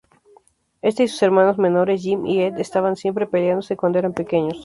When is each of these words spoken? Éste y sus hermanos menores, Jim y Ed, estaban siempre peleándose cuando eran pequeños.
Éste 0.81 1.03
y 1.03 1.07
sus 1.07 1.21
hermanos 1.21 1.59
menores, 1.59 2.01
Jim 2.01 2.25
y 2.25 2.41
Ed, 2.41 2.57
estaban 2.59 2.95
siempre 2.95 3.27
peleándose 3.27 3.77
cuando 3.77 3.99
eran 3.99 4.13
pequeños. 4.15 4.57